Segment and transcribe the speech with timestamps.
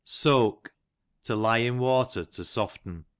[0.03, 0.73] Soke,
[1.25, 3.05] to lie in water to soften.